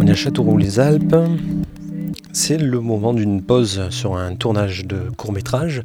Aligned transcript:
On 0.00 0.06
est 0.06 0.10
à 0.10 0.14
Châteauroux-les-Alpes. 0.14 1.14
C'est 2.32 2.56
le 2.56 2.80
moment 2.80 3.12
d'une 3.12 3.42
pause 3.42 3.88
sur 3.90 4.16
un 4.16 4.34
tournage 4.36 4.86
de 4.86 5.10
court 5.18 5.34
métrage. 5.34 5.82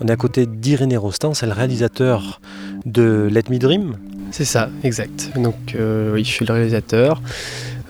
On 0.00 0.06
est 0.06 0.10
à 0.10 0.16
côté 0.16 0.46
d'Irénée 0.46 0.96
Rostand, 0.96 1.34
c'est 1.34 1.44
le 1.44 1.52
réalisateur 1.52 2.40
de 2.86 3.28
Let 3.30 3.44
Me 3.50 3.58
Dream. 3.58 3.98
C'est 4.30 4.46
ça, 4.46 4.70
exact. 4.82 5.30
Donc 5.36 5.74
euh, 5.74 6.14
oui, 6.14 6.24
je 6.24 6.30
suis 6.30 6.46
le 6.46 6.54
réalisateur 6.54 7.20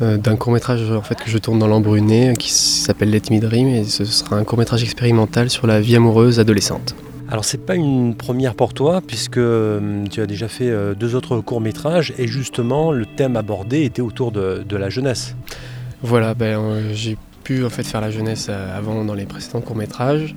euh, 0.03 0.17
d'un 0.17 0.35
court 0.35 0.53
métrage 0.53 0.91
en 0.91 1.03
fait 1.03 1.23
que 1.23 1.31
je 1.31 1.39
tourne 1.39 1.61
dans 1.61 1.69
l'Embruné 1.69 2.35
qui 2.37 2.51
s'appelle 2.51 3.11
Let 3.11 3.31
Me 3.31 3.39
Dream 3.39 3.69
et 3.69 3.85
ce 3.85 4.05
sera 4.05 4.35
un 4.35 4.43
court 4.43 4.59
métrage 4.59 4.83
expérimental 4.83 5.51
sur 5.51 5.69
la 5.69 5.81
vie 5.81 5.95
amoureuse 5.95 6.41
adolescente. 6.41 6.97
Alors 7.31 7.45
c'est 7.45 7.65
pas 7.65 7.77
une 7.77 8.17
première 8.17 8.57
pour 8.57 8.75
toi 8.75 9.01
puisque 9.07 9.39
euh, 9.39 10.05
tu 10.11 10.21
as 10.21 10.27
déjà 10.27 10.49
fait 10.49 10.73
deux 10.97 11.15
autres 11.15 11.41
courts 11.41 11.61
métrages 11.61 12.13
et 12.19 12.27
justement 12.27 12.91
le 12.91 13.07
thème 13.07 13.37
abordé 13.37 13.85
était 13.85 14.03
autour 14.03 14.33
de, 14.33 14.77
la 14.77 14.91
jeunesse. 14.91 15.37
Voilà, 16.03 16.35
ben, 16.35 16.93
j'ai 16.93 17.17
pu 17.45 17.65
en 17.65 17.71
fait 17.71 17.85
faire 17.85 18.01
la 18.01 18.11
jeunesse 18.11 18.49
euh, 18.51 18.77
avant 18.77 19.05
dans 19.05 19.15
les 19.15 19.27
précédents 19.27 19.61
courts 19.61 19.77
métrages 19.77 20.35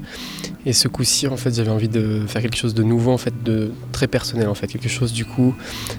et 0.65 0.73
ce 0.73 0.87
coup-ci 0.87 1.27
en 1.27 1.35
fait 1.37 1.53
j'avais 1.53 1.71
envie 1.71 1.89
de 1.89 2.21
faire 2.27 2.41
quelque 2.41 2.57
chose 2.57 2.73
de 2.73 2.83
nouveau 2.83 3.11
en 3.11 3.17
fait 3.17 3.43
de 3.43 3.71
très 3.91 4.07
personnel 4.07 4.47
en 4.47 4.53
fait. 4.53 4.67
Quelque 4.67 4.89
chose 4.89 5.13
du 5.13 5.25
coup 5.25 5.55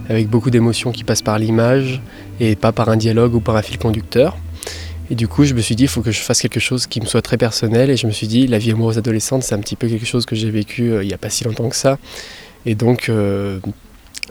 avec 0.08 0.28
beaucoup 0.28 0.50
d'émotions 0.50 0.92
qui 0.92 1.04
passent 1.04 1.22
par 1.22 1.38
l'image 1.38 2.00
et 2.40 2.56
pas 2.56 2.72
par 2.72 2.88
un 2.88 2.96
dialogue 2.96 3.34
ou 3.34 3.40
par 3.40 3.56
un 3.56 3.62
fil 3.62 3.78
conducteur 3.78 4.36
et 5.10 5.14
du 5.14 5.28
coup 5.28 5.44
je 5.44 5.54
me 5.54 5.60
suis 5.60 5.76
dit 5.76 5.84
il 5.84 5.88
faut 5.88 6.02
que 6.02 6.10
je 6.10 6.20
fasse 6.20 6.40
quelque 6.40 6.60
chose 6.60 6.86
qui 6.86 7.00
me 7.00 7.06
soit 7.06 7.22
très 7.22 7.36
personnel 7.36 7.90
et 7.90 7.96
je 7.96 8.06
me 8.06 8.12
suis 8.12 8.26
dit 8.26 8.46
la 8.46 8.58
vie 8.58 8.70
amoureuse 8.70 8.98
adolescente 8.98 9.42
c'est 9.42 9.54
un 9.54 9.60
petit 9.60 9.76
peu 9.76 9.88
quelque 9.88 10.06
chose 10.06 10.26
que 10.26 10.34
j'ai 10.34 10.50
vécu 10.50 10.92
euh, 10.92 11.02
il 11.02 11.08
n'y 11.08 11.14
a 11.14 11.18
pas 11.18 11.30
si 11.30 11.44
longtemps 11.44 11.68
que 11.68 11.76
ça 11.76 11.98
et 12.66 12.74
donc 12.74 13.08
euh, 13.08 13.60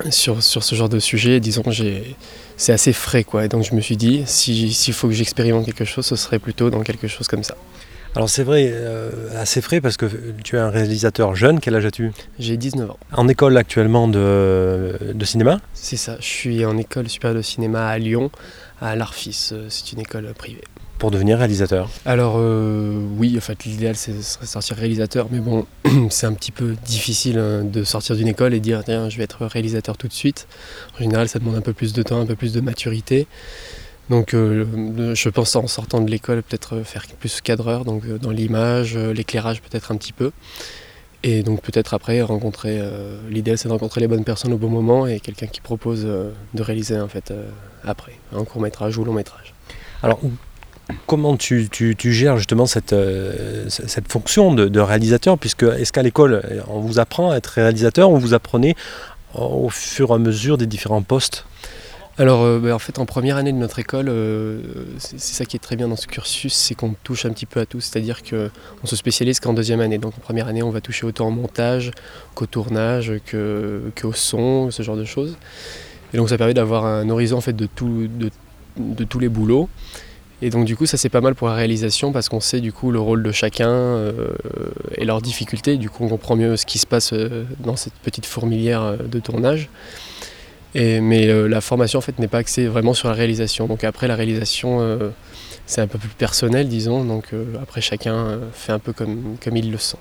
sur, 0.10 0.42
sur, 0.42 0.64
ce 0.64 0.76
genre 0.76 0.90
de 0.90 1.00
sujet, 1.00 1.40
disons, 1.40 1.64
c'est 2.58 2.74
assez 2.74 2.94
frais. 2.94 3.24
Quoi. 3.24 3.46
Et 3.46 3.48
donc 3.48 3.64
je 3.64 3.76
me 3.76 3.82
suis 3.82 3.98
dit, 3.98 4.24
s'il 4.26 4.94
faut 4.94 5.08
que 5.08 5.14
j'expérimente 5.14 5.66
quelque 5.66 5.86
chose, 5.86 6.06
ce 6.06 6.16
serait 6.16 6.40
plutôt 6.40 6.70
dans 6.70 6.82
quelque 6.82 7.08
chose 7.08 7.28
comme 7.28 7.44
ça. 7.44 7.56
Alors 8.16 8.30
c'est 8.30 8.44
vrai, 8.44 8.70
euh, 8.72 9.10
assez 9.36 9.60
frais 9.60 9.82
parce 9.82 9.98
que 9.98 10.06
tu 10.44 10.56
es 10.56 10.60
un 10.60 10.70
réalisateur 10.70 11.36
jeune, 11.36 11.60
quel 11.60 11.76
âge 11.76 11.86
as-tu? 11.88 12.12
J'ai 12.38 12.58
19 12.58 12.92
ans. 12.92 13.00
En 13.12 13.28
école 13.28 13.58
actuellement 13.58 14.08
de, 14.08 14.96
de 15.16 15.26
cinéma? 15.26 15.60
C'est 15.74 15.98
ça, 15.98 16.18
je 16.20 16.28
suis 16.28 16.64
en 16.64 16.78
école 16.78 17.10
supérieure 17.10 17.38
de 17.38 17.42
cinéma 17.42 17.88
à 17.88 17.98
Lyon, 17.98 18.30
à 18.82 18.96
l'Arfis, 18.96 19.50
euh, 19.52 19.66
c'est 19.70 19.94
une 19.94 20.00
école 20.00 20.32
privée. 20.38 20.62
Pour 21.00 21.10
devenir 21.10 21.40
réalisateur? 21.40 21.90
Alors 22.06 22.36
euh, 22.38 23.04
oui, 23.18 23.36
en 23.36 23.42
fait 23.42 23.66
l'idéal 23.66 23.96
c'est 23.96 24.22
sortir 24.22 24.78
réalisateur, 24.78 25.28
mais 25.32 25.40
bon 25.40 25.66
c'est 26.12 26.28
un 26.28 26.34
petit 26.34 26.52
peu 26.52 26.76
difficile 26.86 27.40
hein, 27.40 27.64
de 27.64 27.84
sortir 27.84 28.16
d'une 28.16 28.28
école 28.28 28.54
et 28.54 28.60
dire 28.60 28.84
tiens 28.86 29.10
je 29.10 29.18
vais 29.18 29.24
être 29.24 29.48
réalisateur 29.48 29.98
tout 29.98 30.08
de 30.08 30.14
suite. 30.14 30.48
En 30.96 31.00
général 31.00 31.28
ça 31.30 31.40
demande 31.40 31.56
un 31.56 31.62
peu 31.62 31.74
plus 31.74 31.94
de 31.94 32.04
temps, 32.04 32.22
un 32.22 32.28
peu 32.28 32.36
plus 32.36 32.54
de 32.54 32.62
maturité. 32.62 33.26
Donc 34.10 34.34
euh, 34.34 35.16
je 35.16 35.30
pense 35.30 35.56
en 35.56 35.68
sortant 35.68 36.02
de 36.02 36.10
l'école 36.10 36.44
peut-être 36.44 36.82
faire 36.84 37.06
plus 37.20 37.42
cadreur, 37.42 37.86
donc 37.86 38.04
euh, 38.06 38.18
dans 38.18 38.32
l'image, 38.32 38.98
l'éclairage 38.98 39.62
peut-être 39.62 39.92
un 39.92 39.96
petit 39.96 40.14
peu. 40.14 40.32
Et 41.26 41.42
donc 41.42 41.62
peut-être 41.62 41.94
après 41.94 42.22
rencontrer, 42.22 42.82
l'idéal 43.30 43.58
c'est 43.58 43.70
de 43.70 43.74
rencontrer 43.74 44.02
les 44.02 44.10
bonnes 44.10 44.26
personnes 44.26 44.52
au 44.52 44.58
bon 44.58 44.70
moment 44.70 45.08
et 45.08 45.22
quelqu'un 45.22 45.48
qui 45.48 45.62
propose 45.62 46.04
de 46.04 46.62
réaliser 46.62 47.00
en 47.00 47.08
fait 47.08 47.34
après, 47.86 48.20
un 48.36 48.44
court 48.44 48.62
métrage 48.62 48.98
ou 48.98 49.06
long 49.06 49.14
métrage. 49.14 49.54
Alors 50.02 50.20
Comment 51.08 51.38
tu, 51.38 51.70
gères 51.98 52.38
justement 52.38 52.66
cette, 52.66 52.94
euh, 52.94 53.70
fonction 54.08 54.54
de, 54.54 54.80
réalisateur? 54.80 55.38
Puisque 55.38 55.64
est-ce 55.64 55.94
qu'à 55.94 56.04
l'école, 56.04 56.44
on 56.68 56.80
vous 56.80 57.00
apprend 57.00 57.32
à 57.32 57.38
être 57.38 57.48
réalisateur 57.48 58.12
ou 58.12 58.18
vous 58.18 58.34
apprenez 58.34 58.76
au 59.34 59.70
fur 59.70 60.12
et 60.12 60.14
à 60.14 60.18
mesure 60.18 60.58
des 60.58 60.66
différents 60.66 61.02
postes? 61.02 61.46
Alors 62.20 62.44
euh, 62.44 62.60
ben, 62.60 62.74
en 62.74 62.80
fait 62.80 63.00
en 63.00 63.06
première 63.06 63.38
année 63.38 63.52
de 63.52 63.58
notre 63.58 63.80
école, 63.80 64.08
euh, 64.08 64.62
c'est 65.00 65.18
ça 65.20 65.46
qui 65.46 65.56
est 65.56 65.60
très 65.60 65.76
bien 65.76 65.88
dans 65.88 65.96
ce 65.96 66.06
cursus, 66.06 66.54
c'est 66.54 66.76
qu'on 66.76 66.94
touche 67.04 67.26
un 67.26 67.32
petit 67.32 67.48
peu 67.48 67.60
à 67.60 67.66
tout, 67.66 67.82
c'est-à-dire 67.82 68.22
qu'on 68.22 68.86
se 68.88 68.96
spécialise 68.96 69.40
qu'en 69.40 69.54
deuxième 69.54 69.82
année. 69.82 69.98
Donc 69.98 70.14
en 70.18 70.22
première 70.22 70.48
année 70.48 70.62
on 70.62 70.70
va 70.70 70.80
toucher 70.80 71.08
autant 71.08 71.28
au 71.28 71.32
montage 71.32 71.92
qu'au 72.36 72.46
tournage, 72.46 73.12
qu'au 73.32 74.14
son, 74.14 74.70
ce 74.70 74.84
genre 74.84 74.96
de 74.96 75.06
choses. 75.06 75.38
Et 76.14 76.18
donc 76.18 76.30
ça 76.30 76.38
permet 76.38 76.54
d'avoir 76.54 76.86
un 76.86 77.10
horizon 77.10 77.42
fait 77.42 77.56
de, 77.56 77.68
tous 77.68 79.20
les 79.20 79.30
boulots. 79.30 79.68
Et 80.44 80.52
donc 80.52 80.66
du 80.66 80.76
coup 80.76 80.86
ça 80.86 80.98
c'est 80.98 81.10
pas 81.10 81.22
mal 81.22 81.34
pour 81.34 81.48
la 81.48 81.56
réalisation 81.56 82.12
parce 82.12 82.30
qu'on 82.30 82.42
sait 82.42 82.60
du 82.60 82.72
coup 82.74 82.92
le 82.92 83.00
rôle 83.00 83.24
de 83.24 83.32
chacun 83.32 83.72
euh, 83.72 84.12
et 84.98 85.06
leurs 85.06 85.24
difficultés. 85.24 85.78
Du 85.78 85.90
coup 85.90 86.04
on 86.04 86.10
comprend 86.10 86.36
mieux 86.36 86.58
ce 86.58 86.68
qui 86.68 86.78
se 86.78 86.86
passe 86.86 87.12
dans 87.60 87.76
cette 87.76 87.94
petite 88.04 88.28
fourmilière 88.28 88.98
de 89.00 89.20
tournage. 89.20 89.70
Mais 90.76 91.28
la 91.48 91.62
formation 91.62 92.00
en 92.00 92.02
fait 92.02 92.18
n'est 92.20 92.28
pas 92.28 92.40
axée 92.40 92.68
vraiment 92.68 92.94
sur 92.94 93.08
la 93.08 93.14
réalisation. 93.14 93.68
Donc 93.68 93.84
après 93.84 94.08
la 94.08 94.16
réalisation 94.16 95.00
c'est 95.66 95.82
un 95.82 95.88
peu 95.88 96.00
plus 96.00 96.10
personnel 96.10 96.68
disons. 96.68 97.04
Donc 97.04 97.28
après 97.62 97.82
chacun 97.82 98.40
fait 98.54 98.72
un 98.72 98.80
peu 98.80 98.94
comme, 98.94 99.38
comme 99.44 99.58
il 99.58 99.72
le 99.72 99.78
sent. 99.78 99.98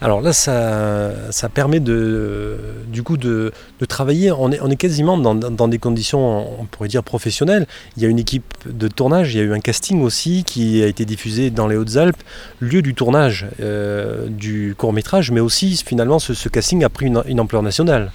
Alors 0.00 0.20
là, 0.20 0.32
ça, 0.32 1.32
ça 1.32 1.48
permet 1.48 1.80
de, 1.80 2.56
du 2.86 3.02
coup 3.02 3.16
de, 3.16 3.52
travailler. 3.88 4.30
On 4.30 4.50
est, 4.50 4.76
quasiment 4.76 5.18
dans, 5.18 5.68
des 5.68 5.78
conditions, 5.78 6.60
on 6.60 6.66
pourrait 6.66 6.88
dire 6.88 7.02
professionnelles. 7.02 7.66
Il 7.96 8.02
y 8.02 8.06
a 8.06 8.08
une 8.08 8.18
équipe 8.18 8.54
de 8.66 8.86
tournage, 8.86 9.34
il 9.34 9.38
y 9.38 9.40
a 9.40 9.44
eu 9.44 9.52
un 9.52 9.60
casting 9.60 10.02
aussi 10.02 10.44
qui 10.44 10.82
a 10.82 10.86
été 10.86 11.04
diffusé 11.04 11.50
dans 11.50 11.66
les 11.66 11.76
Hautes-Alpes, 11.76 12.22
lieu 12.60 12.80
du 12.80 12.94
tournage 12.94 13.46
euh, 13.60 14.28
du 14.28 14.74
court 14.78 14.92
métrage, 14.92 15.32
mais 15.32 15.40
aussi 15.40 15.82
finalement 15.84 16.20
ce, 16.20 16.48
casting 16.48 16.84
a 16.84 16.88
pris 16.88 17.06
une, 17.06 17.40
ampleur 17.40 17.62
nationale. 17.62 18.12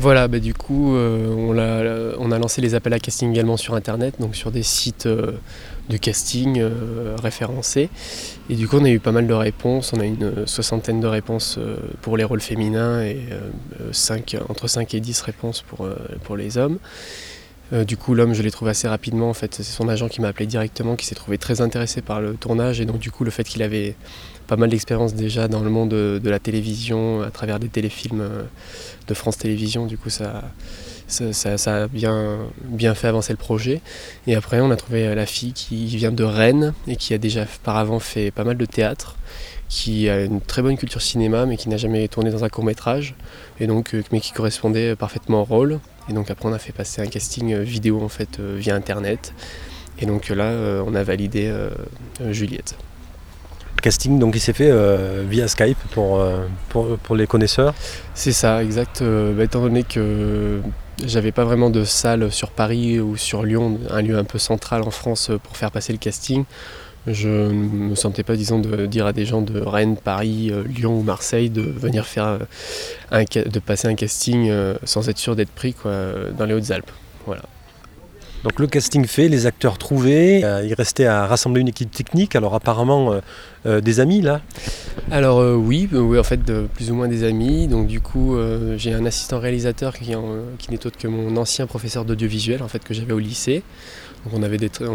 Voilà, 0.00 0.28
bah, 0.28 0.38
du 0.38 0.54
coup, 0.54 0.96
euh, 0.96 2.14
on, 2.18 2.32
a, 2.32 2.38
lancé 2.38 2.62
les 2.62 2.74
appels 2.74 2.94
à 2.94 2.98
casting 2.98 3.30
également 3.30 3.58
sur 3.58 3.74
Internet, 3.74 4.14
donc 4.18 4.34
sur 4.34 4.50
des 4.50 4.62
sites 4.62 5.04
euh, 5.04 5.32
de 5.90 5.98
casting 5.98 6.58
euh, 6.58 7.16
référencés. 7.22 7.90
Et 8.48 8.54
du 8.54 8.66
coup, 8.66 8.78
on 8.78 8.84
a 8.86 8.88
eu 8.88 8.98
pas 8.98 9.12
mal 9.12 9.26
de 9.26 9.34
réponses. 9.34 9.92
On 9.92 10.00
a 10.00 10.06
une 10.06 10.46
soixantaine 10.46 11.00
de 11.00 11.06
réponses 11.06 11.58
pour 12.00 12.16
les 12.16 12.24
rôles 12.24 12.40
féminins 12.40 13.02
et 13.02 13.18
5, 13.92 14.38
entre 14.48 14.68
5 14.68 14.94
et 14.94 15.00
10 15.00 15.20
réponses 15.20 15.62
pour 16.24 16.36
les 16.36 16.56
hommes. 16.56 16.78
Du 17.72 17.96
coup, 17.96 18.14
l'homme, 18.14 18.34
je 18.34 18.42
l'ai 18.42 18.50
trouvé 18.50 18.72
assez 18.72 18.88
rapidement. 18.88 19.30
En 19.30 19.34
fait, 19.34 19.54
c'est 19.54 19.62
son 19.62 19.88
agent 19.88 20.08
qui 20.08 20.20
m'a 20.20 20.28
appelé 20.28 20.46
directement, 20.46 20.96
qui 20.96 21.06
s'est 21.06 21.14
trouvé 21.14 21.38
très 21.38 21.60
intéressé 21.60 22.02
par 22.02 22.20
le 22.20 22.34
tournage. 22.34 22.80
Et 22.80 22.84
donc, 22.84 22.98
du 22.98 23.10
coup, 23.10 23.24
le 23.24 23.30
fait 23.30 23.44
qu'il 23.44 23.62
avait 23.62 23.94
pas 24.46 24.56
mal 24.56 24.70
d'expérience 24.70 25.14
déjà 25.14 25.46
dans 25.46 25.60
le 25.60 25.70
monde 25.70 25.90
de, 25.90 26.20
de, 26.22 26.30
la 26.30 26.40
télévision, 26.40 27.22
à 27.22 27.30
travers 27.30 27.60
des 27.60 27.68
téléfilms 27.68 28.28
de 29.06 29.14
France 29.14 29.38
Télévisions, 29.38 29.86
du 29.86 29.96
coup, 29.96 30.10
ça, 30.10 30.42
ça, 31.10 31.82
a 31.82 31.86
bien, 31.88 32.94
fait 32.94 33.08
avancer 33.08 33.32
le 33.32 33.38
projet. 33.38 33.80
Et 34.26 34.34
après, 34.34 34.60
on 34.60 34.70
a 34.70 34.76
trouvé 34.76 35.14
la 35.14 35.26
fille 35.26 35.52
qui 35.52 35.86
vient 35.86 36.12
de 36.12 36.24
Rennes 36.24 36.72
et 36.86 36.96
qui 36.96 37.14
a 37.14 37.18
déjà 37.18 37.44
auparavant 37.44 37.98
fait 37.98 38.30
pas 38.30 38.44
mal 38.44 38.56
de 38.56 38.64
théâtre, 38.64 39.16
qui 39.70 40.08
a 40.08 40.24
une 40.24 40.40
très 40.40 40.62
bonne 40.62 40.76
culture 40.76 41.00
cinéma, 41.00 41.46
mais 41.46 41.56
qui 41.56 41.68
n'a 41.68 41.76
jamais 41.76 42.06
tourné 42.08 42.30
dans 42.30 42.44
un 42.44 42.48
court 42.48 42.64
métrage, 42.64 43.14
et 43.60 43.66
donc, 43.66 43.94
euh, 43.94 44.02
mais 44.12 44.20
qui 44.20 44.32
correspondait 44.32 44.96
parfaitement 44.96 45.42
au 45.42 45.44
rôle. 45.44 45.78
Et 46.08 46.12
donc 46.12 46.30
après, 46.30 46.48
on 46.48 46.52
a 46.52 46.58
fait 46.58 46.72
passer 46.72 47.00
un 47.00 47.06
casting 47.06 47.56
vidéo 47.60 48.02
en 48.02 48.08
fait 48.08 48.40
euh, 48.40 48.56
via 48.58 48.74
Internet. 48.74 49.32
Et 50.00 50.06
donc 50.06 50.28
là, 50.28 50.44
euh, 50.44 50.82
on 50.86 50.94
a 50.94 51.04
validé 51.04 51.52
Juliette 52.30 52.74
casting 53.80 54.18
donc 54.18 54.34
il 54.36 54.40
s'est 54.40 54.52
fait 54.52 54.72
via 55.28 55.48
Skype 55.48 55.78
pour, 55.92 56.22
pour, 56.68 57.16
les 57.16 57.26
connaisseurs 57.26 57.74
C'est 58.14 58.32
ça, 58.32 58.62
exact. 58.62 59.02
Bah, 59.02 59.44
étant 59.44 59.60
donné 59.60 59.82
que 59.82 60.60
j'avais 61.04 61.32
pas 61.32 61.44
vraiment 61.44 61.70
de 61.70 61.84
salle 61.84 62.30
sur 62.30 62.50
Paris 62.50 63.00
ou 63.00 63.16
sur 63.16 63.42
Lyon, 63.42 63.78
un 63.90 64.02
lieu 64.02 64.18
un 64.18 64.24
peu 64.24 64.38
central 64.38 64.82
en 64.82 64.90
France 64.90 65.30
pour 65.42 65.56
faire 65.56 65.70
passer 65.70 65.92
le 65.92 65.98
casting. 65.98 66.44
Je 67.06 67.28
ne 67.28 67.88
me 67.90 67.94
sentais 67.94 68.22
pas, 68.22 68.36
disons, 68.36 68.58
de 68.58 68.84
dire 68.86 69.06
à 69.06 69.12
des 69.12 69.24
gens 69.24 69.40
de 69.40 69.58
Rennes, 69.60 69.96
Paris, 69.96 70.50
euh, 70.52 70.62
Lyon 70.64 70.98
ou 70.98 71.02
Marseille 71.02 71.48
de 71.48 71.62
venir 71.62 72.06
faire 72.06 72.26
euh, 72.26 72.38
un, 73.10 73.22
de 73.22 73.58
passer 73.58 73.88
un 73.88 73.94
casting 73.94 74.50
euh, 74.50 74.74
sans 74.84 75.08
être 75.08 75.18
sûr 75.18 75.34
d'être 75.34 75.50
pris 75.50 75.72
quoi, 75.72 75.92
dans 76.36 76.44
les 76.44 76.52
Hautes-Alpes. 76.52 76.90
Voilà. 77.24 77.42
Donc 78.42 78.58
le 78.58 78.66
casting 78.66 79.04
fait, 79.04 79.28
les 79.28 79.46
acteurs 79.46 79.76
trouvés, 79.76 80.44
euh, 80.44 80.64
il 80.64 80.72
restait 80.72 81.04
à 81.04 81.26
rassembler 81.26 81.60
une 81.60 81.68
équipe 81.68 81.90
technique, 81.90 82.34
alors 82.34 82.54
apparemment 82.54 83.12
euh, 83.12 83.20
euh, 83.66 83.80
des 83.82 84.00
amis 84.00 84.22
là. 84.22 84.40
Alors 85.10 85.58
oui, 85.58 85.88
oui, 85.92 86.18
en 86.18 86.22
fait 86.22 86.40
plus 86.68 86.90
ou 86.90 86.94
moins 86.94 87.08
des 87.08 87.24
amis, 87.24 87.68
donc 87.68 87.86
du 87.86 88.00
coup 88.00 88.36
j'ai 88.76 88.94
un 88.94 89.04
assistant 89.04 89.40
réalisateur 89.40 89.94
qui, 89.94 90.12
qui 90.58 90.70
n'est 90.70 90.86
autre 90.86 90.98
que 90.98 91.08
mon 91.08 91.36
ancien 91.36 91.66
professeur 91.66 92.04
d'audiovisuel 92.04 92.62
en 92.62 92.68
fait 92.68 92.82
que 92.82 92.94
j'avais 92.94 93.12
au 93.12 93.18
lycée. 93.18 93.62
On, 94.32 94.42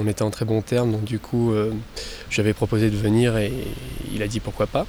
était 0.08 0.22
en 0.22 0.30
très 0.30 0.46
bons 0.46 0.62
termes, 0.62 0.92
donc 0.92 1.04
du 1.04 1.20
coup 1.20 1.54
avais 2.38 2.54
proposé 2.54 2.90
de 2.90 2.98
venir 2.98 3.38
et 3.38 3.52
il 4.14 4.22
a 4.22 4.28
dit 4.28 4.40
pourquoi 4.40 4.68
pas. 4.68 4.86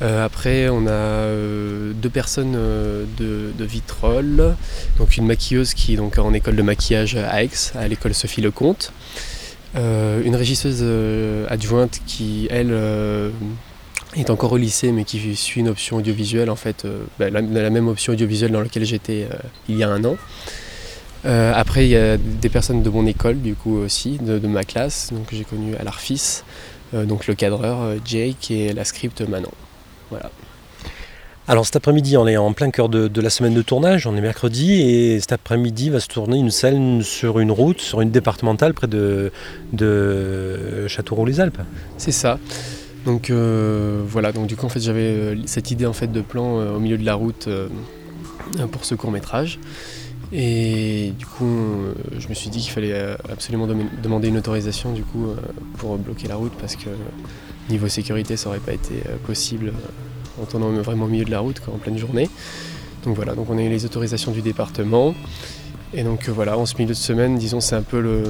Euh, 0.00 0.24
après, 0.24 0.68
on 0.68 0.86
a 0.86 0.90
euh, 0.90 1.92
deux 1.92 2.10
personnes 2.10 2.54
euh, 2.56 3.04
de, 3.16 3.50
de, 3.56 3.64
Vitrolles, 3.64 4.54
donc 4.96 5.16
une 5.16 5.26
maquilleuse 5.26 5.74
qui 5.74 5.94
est 5.94 5.96
donc 5.96 6.18
en 6.18 6.32
école 6.34 6.54
de 6.54 6.62
maquillage 6.62 7.16
à 7.16 7.42
Aix, 7.42 7.50
à 7.74 7.88
l'école 7.88 8.14
Sophie 8.14 8.40
Lecomte, 8.40 8.92
une 9.74 10.36
régisseuse 10.36 10.84
adjointe 11.48 12.00
qui, 12.06 12.48
elle, 12.50 12.72
est 14.16 14.30
encore 14.30 14.52
au 14.52 14.56
lycée 14.56 14.90
mais 14.90 15.04
qui 15.04 15.36
suit 15.36 15.60
une 15.60 15.68
option 15.68 15.98
audiovisuelle 15.98 16.50
en 16.50 16.56
fait, 16.56 16.86
bah, 17.18 17.30
la, 17.30 17.70
même 17.70 17.86
option 17.86 18.12
audiovisuelle 18.12 18.50
dans 18.50 18.60
laquelle 18.60 18.84
j'étais 18.84 19.28
il 19.68 19.76
y 19.76 19.82
a 19.82 19.88
un 19.88 20.04
an. 20.04 20.16
Après 21.24 21.86
il 21.86 21.90
y 21.90 21.96
a 21.96 22.16
des 22.16 22.48
personnes 22.48 22.82
de 22.82 22.90
mon 22.90 23.06
école 23.06 23.40
du 23.40 23.54
coup 23.54 23.76
aussi, 23.76 24.18
de, 24.18 24.46
ma 24.46 24.64
classe, 24.64 25.12
donc 25.12 25.28
j'ai 25.32 25.44
connu 25.44 25.74
à 25.76 25.84
l'Arfis, 25.84 26.42
donc 26.92 27.26
le 27.26 27.34
cadreur 27.34 27.96
Jake 28.04 28.50
et 28.50 28.72
la 28.72 28.84
script 28.84 29.20
Manon. 29.22 29.50
Voilà. 30.10 30.30
Alors 31.50 31.64
cet 31.64 31.76
après-midi, 31.76 32.18
on 32.18 32.26
est 32.26 32.36
en 32.36 32.52
plein 32.52 32.70
cœur 32.70 32.90
de, 32.90 33.20
la 33.22 33.30
semaine 33.30 33.54
de 33.54 33.62
tournage, 33.62 34.06
on 34.06 34.14
est 34.14 34.20
mercredi, 34.20 34.82
et 34.82 35.18
cet 35.18 35.32
après-midi 35.32 35.88
va 35.88 35.98
se 35.98 36.06
tourner 36.06 36.36
une 36.36 36.50
scène 36.50 37.02
sur 37.02 37.38
une 37.38 37.50
route, 37.50 37.80
sur 37.80 38.02
une 38.02 38.10
départementale 38.10 38.74
près 38.74 38.86
de, 38.86 39.32
de 39.72 40.86
Châteauroux-les-Alpes. 40.88 41.62
C'est 41.96 42.12
ça. 42.12 42.38
Donc 43.06 43.30
euh, 43.30 44.02
voilà, 44.06 44.32
donc 44.32 44.46
du 44.46 44.56
coup 44.56 44.66
en 44.66 44.68
fait 44.68 44.80
j'avais 44.80 45.00
euh, 45.00 45.36
cette 45.46 45.70
idée 45.70 45.86
en 45.86 45.94
fait 45.94 46.12
de 46.12 46.20
plan 46.20 46.58
euh, 46.58 46.76
au 46.76 46.80
milieu 46.80 46.98
de 46.98 47.04
la 47.06 47.14
route 47.14 47.48
pour 48.70 48.84
ce 48.84 48.94
court 48.94 49.10
métrage. 49.10 49.58
Et 50.32 51.12
du 51.18 51.24
coup 51.26 51.46
je 52.18 52.28
me 52.28 52.34
suis 52.34 52.50
dit 52.50 52.60
qu'il 52.60 52.70
fallait 52.70 53.16
absolument 53.30 53.66
demander 53.66 54.28
une 54.28 54.36
autorisation 54.36 54.92
du 54.92 55.02
coup 55.02 55.28
pour 55.78 55.96
bloquer 55.96 56.28
la 56.28 56.36
route 56.36 56.52
parce 56.60 56.76
que 56.76 56.90
niveau 57.70 57.88
sécurité 57.88 58.36
ça 58.36 58.50
aurait 58.50 58.58
pas 58.58 58.74
été 58.74 58.94
possible 59.26 59.72
en 60.40 60.44
tournant 60.46 60.70
vraiment 60.82 61.06
au 61.06 61.08
milieu 61.08 61.24
de 61.24 61.30
la 61.30 61.40
route, 61.40 61.60
en 61.72 61.78
pleine 61.78 61.98
journée. 61.98 62.28
Donc 63.04 63.16
voilà, 63.16 63.34
donc 63.34 63.48
on 63.50 63.58
a 63.58 63.62
eu 63.62 63.68
les 63.68 63.84
autorisations 63.84 64.32
du 64.32 64.42
département. 64.42 65.14
Et 65.94 66.02
donc 66.02 66.28
euh, 66.28 66.32
voilà, 66.32 66.58
en 66.58 66.66
ce 66.66 66.74
milieu 66.74 66.88
de 66.88 66.94
semaine, 66.94 67.38
disons, 67.38 67.60
c'est 67.60 67.76
un 67.76 67.82
peu 67.82 68.00
le. 68.00 68.24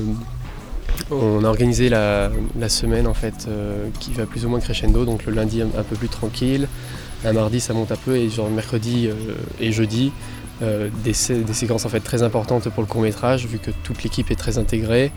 On 1.11 1.45
a 1.45 1.49
organisé 1.49 1.89
la, 1.89 2.31
semaine 2.69 3.07
en 3.07 3.15
fait 3.15 3.47
euh, 3.49 3.89
qui 4.01 4.13
va 4.13 4.27
plus 4.27 4.45
ou 4.45 4.49
moins 4.49 4.61
crescendo, 4.61 5.05
donc 5.05 5.27
le 5.27 5.33
lundi 5.33 5.63
un, 5.63 5.83
peu 5.83 5.97
plus 5.97 6.09
tranquille, 6.09 6.69
un 7.25 7.33
mardi 7.33 7.61
ça 7.61 7.73
monte 7.73 7.93
un 7.93 7.97
peu 7.97 8.17
et 8.17 8.29
genre 8.29 8.51
mercredi 8.51 9.07
euh, 9.07 9.35
et 9.61 9.71
jeudi 9.71 10.13
des, 10.61 11.13
séquences 11.13 11.85
en 11.85 11.89
fait 11.89 12.01
très 12.01 12.23
importantes 12.23 12.69
pour 12.71 12.83
le 12.83 12.89
court 12.89 13.03
métrage 13.03 13.47
vu 13.47 13.59
que 13.59 13.71
toute 13.85 14.03
l'équipe 14.03 14.31
est 14.31 14.37
très 14.37 14.59
intégrée 14.59 15.13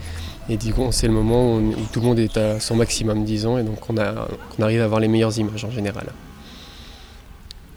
et 0.49 0.57
du 0.57 0.73
coup 0.73 0.87
c'est 0.91 1.07
le 1.07 1.13
moment 1.13 1.55
où, 1.55 1.73
tout 1.91 1.99
le 1.99 2.05
monde 2.05 2.19
est 2.19 2.37
à 2.37 2.59
son 2.59 2.75
maximum 2.75 3.25
disons 3.25 3.57
et 3.57 3.63
donc 3.63 3.89
on, 3.89 3.97
a, 3.97 4.27
on 4.59 4.63
arrive 4.63 4.81
à 4.81 4.85
avoir 4.85 4.99
les 4.99 5.07
meilleures 5.07 5.37
images 5.39 5.65
en 5.65 5.71
général. 5.71 6.07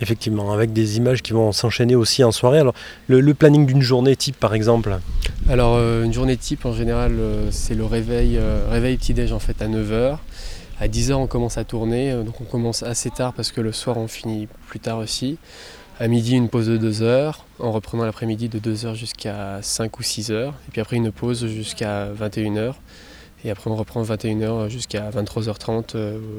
Effectivement, 0.00 0.52
avec 0.52 0.72
des 0.72 0.96
images 0.96 1.22
qui 1.22 1.32
vont 1.32 1.52
s'enchaîner 1.52 1.94
aussi 1.94 2.24
en 2.24 2.32
soirée. 2.32 2.58
Alors, 2.58 2.74
le, 3.06 3.32
planning 3.32 3.64
d'une 3.64 3.80
journée 3.80 4.16
type, 4.16 4.36
par 4.36 4.52
exemple 4.52 4.98
Alors, 5.48 5.76
euh, 5.76 6.02
une 6.04 6.12
journée 6.12 6.36
type, 6.36 6.66
en 6.66 6.72
général, 6.72 7.12
euh, 7.12 7.48
c'est 7.52 7.74
le 7.74 7.84
réveil, 7.84 8.36
euh, 8.36 8.66
réveil 8.70 8.96
petit-déj 8.96 9.32
en 9.32 9.38
fait 9.38 9.62
à 9.62 9.68
9h. 9.68 10.18
À 10.80 10.88
10h, 10.88 11.14
on 11.14 11.28
commence 11.28 11.58
à 11.58 11.64
tourner. 11.64 12.12
donc, 12.24 12.40
on 12.40 12.44
commence 12.44 12.82
assez 12.82 13.08
tard 13.10 13.32
parce 13.34 13.52
que 13.52 13.60
le 13.60 13.70
soir, 13.70 13.96
on 13.96 14.08
finit 14.08 14.48
plus 14.68 14.80
tard 14.80 14.98
aussi. 14.98 15.38
À 16.00 16.08
midi, 16.08 16.34
une 16.34 16.48
pause 16.48 16.66
de 16.66 16.76
2 16.76 16.90
h 16.90 17.34
en 17.60 17.70
reprenant 17.70 18.04
l'après-midi 18.04 18.48
de 18.48 18.58
2 18.58 18.74
h 18.74 18.94
jusqu'à 18.94 19.60
5 19.62 19.96
ou 19.96 20.02
6 20.02 20.30
h 20.30 20.48
Et 20.48 20.70
puis 20.72 20.80
après, 20.80 20.96
une 20.96 21.12
pause 21.12 21.46
jusqu'à 21.46 22.06
21 22.06 22.54
h 22.54 22.74
Et 23.44 23.50
après, 23.50 23.70
on 23.70 23.76
reprend 23.76 24.02
21 24.02 24.38
h 24.38 24.68
jusqu'à 24.70 25.08
23h30 25.10 25.96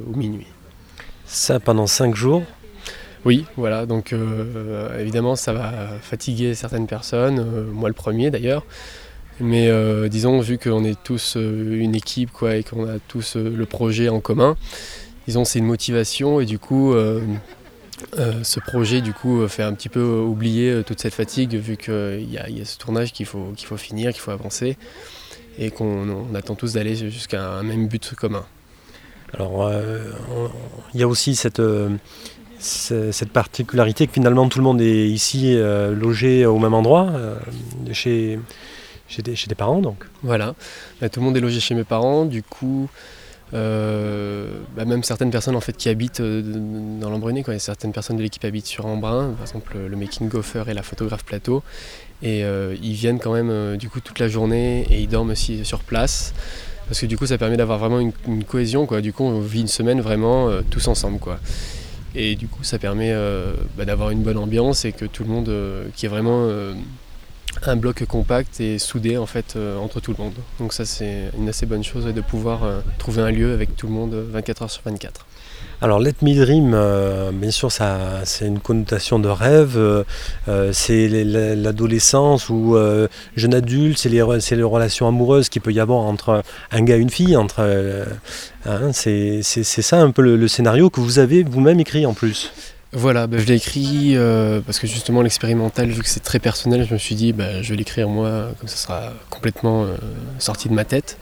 ou 0.07 0.15
minuit. 0.15 0.47
Ça 1.25 1.61
pendant 1.61 1.87
5 1.87 2.15
jours 2.15 2.43
oui, 3.25 3.45
voilà, 3.57 3.87
donc 3.87 4.13
euh, 4.13 4.99
évidemment 4.99 5.35
ça 5.35 5.51
va 5.51 5.71
fatiguer 5.99 6.53
certaines 6.53 6.85
personnes, 6.85 7.39
euh, 7.39 7.65
moi 7.71 7.89
le 7.89 7.95
premier 7.95 8.29
d'ailleurs. 8.29 8.63
Mais 9.39 9.67
euh, 9.67 10.07
disons, 10.09 10.39
vu 10.41 10.59
qu'on 10.59 10.83
est 10.83 11.01
tous 11.03 11.35
une 11.35 11.95
équipe 11.95 12.31
quoi, 12.31 12.55
et 12.55 12.63
qu'on 12.63 12.87
a 12.87 12.99
tous 13.07 13.35
le 13.35 13.65
projet 13.65 14.09
en 14.09 14.19
commun, 14.19 14.55
disons 15.25 15.43
c'est 15.43 15.57
une 15.57 15.65
motivation 15.65 16.39
et 16.39 16.45
du 16.45 16.59
coup 16.59 16.93
ce 18.43 18.59
projet 18.59 19.01
du 19.01 19.13
coup 19.13 19.47
fait 19.47 19.63
un 19.63 19.73
petit 19.73 19.89
peu 19.89 20.03
oublier 20.03 20.83
toute 20.85 20.99
cette 20.99 21.13
fatigue 21.13 21.55
vu 21.55 21.77
qu'il 21.77 22.29
y, 22.29 22.37
a 22.37 22.65
ce 22.65 22.77
tournage 22.77 23.13
qu'il 23.13 23.25
faut, 23.25 23.53
qu'il 23.55 23.67
faut 23.67 23.77
finir, 23.77 24.11
qu'il 24.11 24.21
faut 24.21 24.31
avancer 24.31 24.77
et 25.57 25.71
qu'on 25.71 26.35
attend 26.35 26.55
tous 26.55 26.73
d'aller 26.73 26.95
jusqu'à 26.95 27.49
un 27.49 27.63
même 27.63 27.87
but 27.87 28.13
commun. 28.15 28.45
Alors 29.33 29.71
il 30.93 30.99
y 30.99 31.03
a 31.03 31.07
aussi 31.07 31.35
cette 31.35 31.61
cette 32.59 33.31
particularité 33.31 34.07
que 34.07 34.13
finalement 34.13 34.47
tout 34.49 34.59
le 34.59 34.63
monde 34.63 34.81
est 34.81 35.07
ici 35.07 35.55
euh, 35.55 35.93
logé 35.93 36.45
au 36.45 36.59
même 36.59 36.73
endroit, 36.73 37.09
euh, 37.13 37.35
chez, 37.91 38.39
chez, 39.07 39.21
des, 39.21 39.35
chez, 39.35 39.47
des, 39.47 39.55
parents 39.55 39.79
donc. 39.79 40.05
Voilà, 40.23 40.55
bah, 41.01 41.09
tout 41.09 41.19
le 41.19 41.25
monde 41.25 41.37
est 41.37 41.41
logé 41.41 41.59
chez 41.59 41.75
mes 41.75 41.83
parents, 41.83 42.25
du 42.25 42.43
coup 42.43 42.89
euh, 43.53 44.59
bah, 44.75 44.85
même 44.85 45.03
certaines 45.03 45.31
personnes 45.31 45.55
en 45.55 45.61
fait 45.61 45.77
qui 45.77 45.89
habitent 45.89 46.21
dans 46.21 47.09
l'Embrunais, 47.09 47.43
certaines 47.59 47.93
personnes 47.93 48.17
de 48.17 48.21
l'équipe 48.21 48.43
habitent 48.43 48.65
sur 48.65 48.85
Embrun, 48.85 49.33
par 49.33 49.41
exemple 49.41 49.77
le 49.77 49.95
making 49.95 50.29
gopher 50.29 50.63
et 50.67 50.73
la 50.73 50.83
photographe 50.83 51.23
plateau, 51.23 51.63
et 52.23 52.41
ils 52.41 52.93
viennent 52.93 53.19
quand 53.19 53.33
même 53.33 53.77
du 53.77 53.89
coup 53.89 53.99
toute 53.99 54.19
la 54.19 54.27
journée 54.27 54.85
et 54.89 55.01
ils 55.01 55.09
dorment 55.09 55.31
aussi 55.31 55.63
sur 55.65 55.79
place. 55.79 56.33
Parce 56.87 57.01
que 57.01 57.07
du 57.07 57.17
coup 57.17 57.25
ça 57.25 57.37
permet 57.37 57.57
d'avoir 57.57 57.79
vraiment 57.79 57.99
une, 57.99 58.43
cohésion 58.43 58.85
quoi. 58.85 59.01
Du 59.01 59.13
coup 59.13 59.23
on 59.23 59.39
vit 59.39 59.61
une 59.61 59.67
semaine 59.67 60.01
vraiment 60.01 60.49
tous 60.69 60.87
ensemble 60.87 61.19
quoi. 61.19 61.39
Et 62.15 62.35
du 62.35 62.47
coup, 62.47 62.63
ça 62.63 62.79
permet 62.79 63.11
euh, 63.11 63.53
bah, 63.77 63.83
d'avoir 63.85 64.09
une 64.09 64.23
bonne 64.23 64.37
ambiance 64.37 64.85
et 64.85 64.93
que 64.93 65.05
tout 65.05 65.23
le 65.23 65.29
monde, 65.29 65.49
euh, 65.49 65.87
qui 65.95 66.05
est 66.05 66.09
vraiment 66.09 66.47
euh, 66.47 66.73
un 67.63 67.75
bloc 67.75 68.05
compact 68.05 68.59
et 68.59 68.79
soudé 68.79 69.17
en 69.17 69.25
fait 69.25 69.57
entre 69.81 69.99
tout 69.99 70.13
le 70.17 70.23
monde. 70.23 70.35
Donc 70.59 70.73
ça, 70.73 70.85
c'est 70.85 71.31
une 71.37 71.49
assez 71.49 71.65
bonne 71.65 71.83
chose 71.83 72.05
de 72.05 72.21
pouvoir 72.21 72.61
trouver 72.97 73.21
un 73.21 73.31
lieu 73.31 73.53
avec 73.53 73.75
tout 73.75 73.87
le 73.87 73.93
monde 73.93 74.13
24 74.13 74.61
heures 74.63 74.71
sur 74.71 74.83
24. 74.85 75.25
Alors 75.81 75.99
Let 75.99 76.15
Me 76.21 76.33
Dream, 76.33 76.71
euh, 76.73 77.31
bien 77.33 77.51
sûr, 77.51 77.69
ça, 77.71 78.21
c'est 78.23 78.47
une 78.47 78.59
connotation 78.59 79.19
de 79.19 79.27
rêve, 79.27 79.73
euh, 79.75 80.03
euh, 80.47 80.71
c'est 80.71 81.07
l'adolescence 81.07 82.49
ou 82.49 82.77
jeune 83.35 83.53
adulte, 83.53 83.97
c'est 83.97 84.09
les, 84.09 84.23
les, 84.51 84.63
relations 84.63 85.07
amoureuses 85.07 85.49
qu'il 85.49 85.61
peut 85.61 85.73
y 85.73 85.79
avoir 85.79 85.99
entre 85.99 86.43
un 86.71 86.81
gars 86.81 86.95
et 86.95 86.99
une 86.99 87.09
fille. 87.09 87.35
Entre, 87.35 87.61
hein, 88.65 88.91
c'est, 88.93 89.41
ça 89.43 89.97
un 89.97 90.11
peu 90.11 90.21
le, 90.21 90.47
scénario 90.47 90.89
que 90.89 91.01
vous 91.01 91.19
avez 91.19 91.43
vous-même 91.43 91.79
écrit 91.79 92.05
en 92.05 92.13
plus. 92.13 92.51
Voilà, 92.95 93.27
bah, 93.27 93.37
je 93.37 93.45
l'ai 93.45 93.55
écrit 93.55 94.15
parce 94.65 94.79
que 94.79 94.87
justement 94.87 95.21
l'expérimental, 95.21 95.89
vu 95.89 96.01
que 96.01 96.09
c'est 96.09 96.23
très 96.23 96.39
personnel, 96.39 96.85
je 96.87 96.93
me 96.93 96.97
suis 96.97 97.15
dit 97.15 97.33
bah, 97.33 97.61
je 97.61 97.69
vais 97.69 97.75
l'écrire 97.75 98.09
moi, 98.09 98.51
comme 98.59 98.69
ça 98.69 98.77
sera 98.77 99.13
complètement 99.29 99.85
sorti 100.39 100.69
de 100.69 100.73
ma 100.73 100.85
tête. 100.85 101.17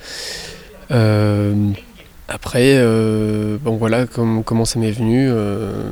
Après, 2.28 2.78
euh, 2.78 3.58
bon 3.62 3.76
voilà 3.76 4.06
comment 4.06 4.66
ça 4.66 4.80
m'est 4.80 4.92
venu. 4.92 5.28
Euh, 5.30 5.84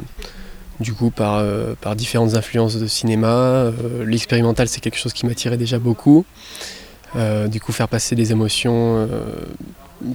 du 0.80 0.94
coup, 0.94 1.12
par, 1.12 1.36
euh, 1.36 1.76
par, 1.80 1.96
différentes 1.96 2.34
influences 2.34 2.78
de 2.78 2.88
cinéma. 2.88 3.72
L'expérimental, 4.06 4.68
c'est 4.68 4.80
quelque 4.80 4.98
chose 4.98 5.14
qui 5.14 5.26
m'attirait 5.26 5.58
déjà 5.58 5.78
beaucoup. 5.78 6.26
du 7.16 7.60
coup, 7.60 7.72
faire 7.72 7.88
passer 7.88 8.16
des 8.16 8.32
émotions 8.32 9.08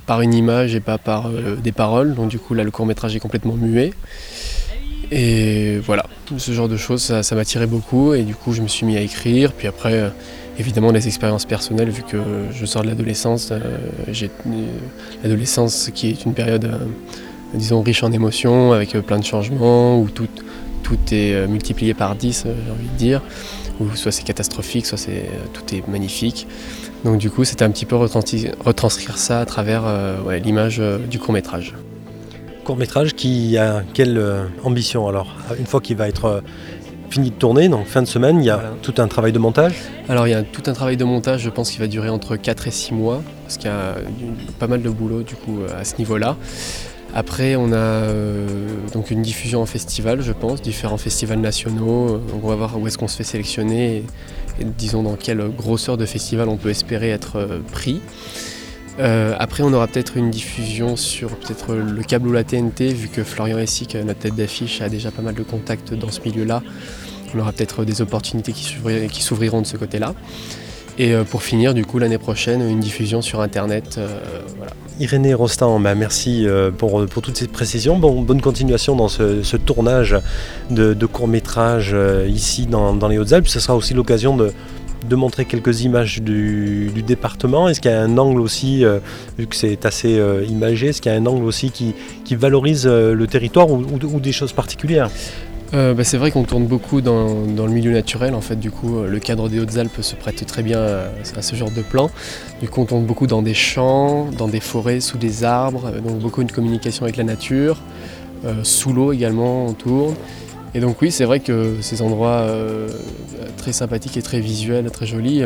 par 0.06 0.22
une 0.22 0.34
image 0.34 0.74
et 0.74 0.80
pas 0.80 0.98
par 0.98 1.30
des 1.30 1.72
paroles. 1.72 2.14
Donc, 2.14 2.28
du 2.28 2.38
coup, 2.38 2.54
là, 2.54 2.64
le 2.64 2.70
court 2.70 2.86
métrage 2.86 3.14
est 3.14 3.20
complètement 3.20 3.54
muet. 3.54 3.92
Et 5.10 5.78
voilà, 5.78 6.06
ce 6.36 6.52
genre 6.52 6.68
de 6.68 6.76
choses, 6.76 7.02
ça, 7.02 7.34
m'attirait 7.34 7.66
beaucoup. 7.66 8.14
Et 8.14 8.22
du 8.22 8.34
coup, 8.34 8.52
je 8.52 8.62
me 8.62 8.68
suis 8.68 8.86
mis 8.86 8.96
à 8.96 9.00
écrire. 9.00 9.52
Puis 9.52 9.68
après, 9.68 10.10
évidemment 10.58 10.90
les 10.92 11.06
expériences 11.06 11.44
personnelles 11.44 11.90
vu 11.90 12.02
que 12.02 12.18
je 12.52 12.66
sors 12.66 12.82
de 12.82 12.88
l'adolescence. 12.88 13.50
Euh, 13.50 13.58
j'ai 14.08 14.30
l'adolescence 15.22 15.90
qui 15.94 16.10
est 16.10 16.24
une 16.24 16.34
période, 16.34 16.64
euh, 16.64 16.78
disons, 17.54 17.82
riche 17.82 18.02
en 18.02 18.12
émotions, 18.12 18.72
avec 18.72 18.94
euh, 18.94 19.02
plein 19.02 19.18
de 19.18 19.24
changements, 19.24 20.00
où 20.00 20.08
tout, 20.08 20.28
tout 20.82 20.98
est 21.12 21.46
multiplié 21.46 21.94
par 21.94 22.14
10, 22.14 22.44
j'ai 22.44 22.70
envie 22.70 22.88
de 22.88 22.96
dire, 22.96 23.22
où 23.80 23.94
soit 23.94 24.12
c'est 24.12 24.22
catastrophique, 24.22 24.86
soit 24.86 24.98
c'est, 24.98 25.28
tout 25.52 25.74
est 25.74 25.86
magnifique. 25.88 26.46
Donc 27.04 27.18
du 27.18 27.30
coup, 27.30 27.44
c'était 27.44 27.64
un 27.64 27.70
petit 27.70 27.86
peu 27.86 27.96
retranscrire 27.96 29.18
ça 29.18 29.40
à 29.40 29.44
travers 29.44 29.82
l'image 30.42 30.80
du 31.10 31.18
court 31.18 31.34
métrage. 31.34 31.74
Court 32.66 32.76
métrage 32.76 33.14
qui 33.14 33.56
a 33.56 33.84
quelle 33.94 34.20
ambition 34.64 35.06
alors 35.06 35.36
Une 35.56 35.66
fois 35.66 35.80
qu'il 35.80 35.96
va 35.96 36.08
être 36.08 36.42
fini 37.10 37.30
de 37.30 37.36
tourner, 37.36 37.68
donc 37.68 37.86
fin 37.86 38.02
de 38.02 38.08
semaine, 38.08 38.40
il 38.40 38.46
y 38.46 38.50
a 38.50 38.60
tout 38.82 38.94
un 38.98 39.06
travail 39.06 39.30
de 39.30 39.38
montage? 39.38 39.74
Alors 40.08 40.26
il 40.26 40.32
y 40.32 40.34
a 40.34 40.42
tout 40.42 40.64
un 40.66 40.72
travail 40.72 40.96
de 40.96 41.04
montage, 41.04 41.42
je 41.42 41.50
pense 41.50 41.70
qu'il 41.70 41.78
va 41.78 41.86
durer 41.86 42.08
entre 42.08 42.34
4 42.34 42.66
et 42.66 42.72
6 42.72 42.92
mois, 42.92 43.22
parce 43.44 43.56
qu'il 43.56 43.70
y 43.70 43.72
a 43.72 43.94
pas 44.58 44.66
mal 44.66 44.82
de 44.82 44.90
boulot 44.90 45.22
du 45.22 45.36
coup 45.36 45.60
à 45.78 45.84
ce 45.84 45.96
niveau-là. 45.98 46.36
Après, 47.14 47.54
on 47.54 47.72
a 47.72 47.76
euh, 47.76 48.68
donc 48.92 49.12
une 49.12 49.22
diffusion 49.22 49.62
en 49.62 49.66
festival, 49.66 50.20
je 50.20 50.32
pense, 50.32 50.60
différents 50.60 50.98
festivals 50.98 51.38
nationaux. 51.38 52.18
Donc 52.18 52.44
on 52.44 52.48
va 52.48 52.56
voir 52.56 52.78
où 52.78 52.86
est-ce 52.88 52.98
qu'on 52.98 53.08
se 53.08 53.16
fait 53.16 53.24
sélectionner 53.24 54.04
et, 54.60 54.64
disons 54.64 55.04
dans 55.04 55.14
quelle 55.14 55.48
grosseur 55.56 55.96
de 55.96 56.04
festival 56.04 56.48
on 56.48 56.56
peut 56.56 56.70
espérer 56.70 57.10
être 57.10 57.36
euh, 57.36 57.60
pris. 57.70 58.02
Euh, 58.98 59.34
après, 59.38 59.62
on 59.62 59.72
aura 59.72 59.86
peut-être 59.86 60.16
une 60.16 60.30
diffusion 60.30 60.96
sur 60.96 61.30
peut-être 61.36 61.74
le 61.74 62.02
câble 62.02 62.28
ou 62.28 62.32
la 62.32 62.44
TNT, 62.44 62.94
vu 62.94 63.08
que 63.08 63.22
Florian 63.24 63.58
Essic, 63.58 63.94
notre 63.94 64.20
tête 64.20 64.34
d'affiche, 64.34 64.80
a 64.80 64.88
déjà 64.88 65.10
pas 65.10 65.22
mal 65.22 65.34
de 65.34 65.42
contacts 65.42 65.94
dans 65.94 66.10
ce 66.10 66.20
milieu-là. 66.22 66.62
On 67.34 67.38
aura 67.40 67.52
peut-être 67.52 67.84
des 67.84 68.00
opportunités 68.00 68.52
qui 68.52 69.22
s'ouvriront 69.22 69.60
de 69.60 69.66
ce 69.66 69.76
côté-là. 69.76 70.14
Et 70.98 71.12
euh, 71.12 71.24
pour 71.24 71.42
finir, 71.42 71.74
du 71.74 71.84
coup, 71.84 71.98
l'année 71.98 72.18
prochaine, 72.18 72.62
une 72.62 72.80
diffusion 72.80 73.20
sur 73.20 73.40
Internet. 73.40 73.96
Euh. 73.98 74.18
Irénée 74.98 75.34
Rostand, 75.34 75.78
bah, 75.80 75.94
merci 75.94 76.46
euh, 76.46 76.70
pour, 76.70 77.06
toutes 77.06 77.36
ces 77.36 77.48
précisions. 77.48 77.98
Bon, 77.98 78.22
bonne 78.22 78.40
continuation 78.40 78.96
dans 78.96 79.08
ce, 79.08 79.56
tournage 79.56 80.16
de, 80.70 80.94
de 80.94 81.06
court-métrage 81.06 81.94
ici 82.28 82.66
dans, 82.66 82.94
dans 82.94 83.08
les 83.08 83.18
Hautes-Alpes. 83.18 83.48
Ce 83.48 83.60
sera 83.60 83.76
aussi 83.76 83.92
l'occasion 83.92 84.36
de, 84.36 84.52
de 85.08 85.16
montrer 85.16 85.44
quelques 85.44 85.82
images 85.82 86.22
du, 86.22 86.90
département 87.06 87.68
Est-ce 87.68 87.80
qu'il 87.80 87.90
y 87.90 87.94
a 87.94 88.00
un 88.00 88.18
angle 88.18 88.40
aussi, 88.40 88.84
vu 89.38 89.46
que 89.46 89.56
c'est 89.56 89.86
assez 89.86 90.20
imagé, 90.48 90.88
est-ce 90.88 91.00
qu'il 91.00 91.12
y 91.12 91.14
a 91.14 91.18
un 91.18 91.26
angle 91.26 91.44
aussi 91.44 91.70
qui, 91.70 91.94
valorise 92.34 92.86
le 92.86 93.26
territoire 93.26 93.70
ou, 93.70 94.20
des 94.20 94.32
choses 94.32 94.52
particulières? 94.52 95.10
Euh, 95.74 95.94
bah, 95.94 96.04
c'est 96.04 96.16
vrai 96.16 96.30
qu'on 96.30 96.44
tourne 96.44 96.66
beaucoup 96.66 97.00
dans, 97.00 97.44
le 97.44 97.68
milieu 97.68 97.92
naturel. 97.92 98.34
En 98.34 98.40
fait, 98.40 98.56
du 98.56 98.70
coup, 98.70 98.98
euh, 98.98 99.08
le 99.08 99.18
cadre 99.18 99.48
des 99.48 99.58
Hautes-Alpes 99.58 100.00
se 100.00 100.14
prête 100.14 100.44
très 100.46 100.62
bien 100.62 100.80
à, 100.80 101.42
ce 101.42 101.56
genre 101.56 101.70
de 101.70 101.82
plan. 101.82 102.10
Du 102.60 102.68
coup, 102.68 102.82
on 102.82 102.84
tourne 102.84 103.04
beaucoup 103.04 103.26
dans 103.26 103.42
des 103.42 103.54
champs, 103.54 104.26
dans 104.38 104.48
des 104.48 104.60
forêts, 104.60 105.00
sous 105.00 105.18
des 105.18 105.44
arbres, 105.44 105.90
euh, 105.92 106.00
donc 106.00 106.18
beaucoup 106.18 106.44
de 106.44 106.52
communication 106.52 107.04
avec 107.04 107.16
la 107.16 107.24
nature. 107.24 107.78
sous 108.62 108.92
l'eau 108.92 109.12
également, 109.12 109.66
on 109.66 109.72
tourne. 109.72 110.14
Et 110.76 110.80
donc 110.80 111.00
oui, 111.00 111.10
c'est 111.10 111.24
vrai 111.24 111.40
que 111.40 111.76
ces 111.80 112.02
endroits 112.02 112.46
très 113.56 113.72
sympathiques 113.72 114.18
et 114.18 114.22
très 114.22 114.40
visuels, 114.40 114.90
très 114.90 115.06
jolis, 115.06 115.42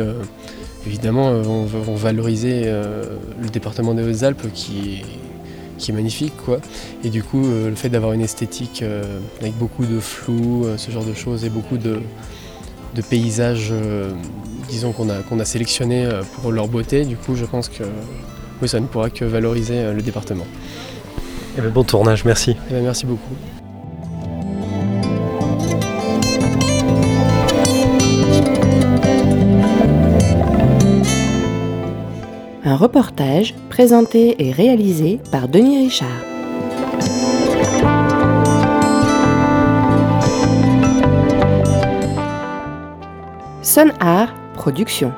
évidemment, 0.85 1.41
vont, 1.41 1.63
vont 1.63 1.95
valoriser 1.95 2.65
le 2.65 3.49
département 3.49 3.93
des 3.93 4.03
Hautes-Alpes 4.03 4.51
qui 4.53 5.03
qui 5.81 5.91
est 5.91 5.93
magnifique 5.93 6.33
quoi. 6.45 6.59
Et 7.03 7.09
du 7.09 7.23
coup 7.23 7.43
euh, 7.43 7.69
le 7.69 7.75
fait 7.75 7.89
d'avoir 7.89 8.13
une 8.13 8.21
esthétique 8.21 8.81
euh, 8.83 9.03
avec 9.41 9.57
beaucoup 9.57 9.85
de 9.85 9.99
flou, 9.99 10.65
euh, 10.65 10.77
ce 10.77 10.91
genre 10.91 11.03
de 11.03 11.13
choses 11.13 11.43
et 11.43 11.49
beaucoup 11.49 11.77
de, 11.77 11.99
paysages 13.09 13.73
disons 14.69 14.91
qu'on 14.91 15.09
a, 15.09 15.21
qu'on 15.23 15.39
a 15.39 15.45
sélectionnés 15.45 16.07
pour 16.33 16.51
leur 16.51 16.67
beauté, 16.67 17.03
du 17.03 17.15
coup 17.15 17.35
je 17.35 17.45
pense 17.45 17.67
que 17.67 17.83
oui, 18.61 18.69
ça 18.69 18.79
ne 18.79 18.85
pourra 18.85 19.09
que 19.09 19.25
valoriser 19.25 19.91
le 19.91 20.01
département. 20.01 20.43
Et 20.43 21.57
eh 21.57 21.61
ben, 21.61 21.71
bon 21.71 21.83
tournage, 21.83 22.25
merci. 22.25 22.55
Eh 22.69 22.73
ben, 22.73 22.83
merci 22.83 23.05
beaucoup. 23.05 23.33
Un 32.71 32.77
reportage 32.77 33.53
présenté 33.69 34.47
et 34.47 34.53
réalisé 34.53 35.19
par 35.29 35.49
Denis 35.49 35.83
Richard. 35.83 36.07
Son 43.61 43.89
Art 43.99 44.33
Production. 44.53 45.11